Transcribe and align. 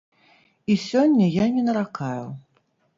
І 0.71 0.77
сёння 0.87 1.25
я 1.29 1.45
не 1.61 1.69
наракаю. 1.71 2.29